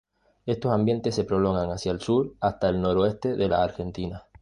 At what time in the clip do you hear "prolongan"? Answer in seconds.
1.25-1.69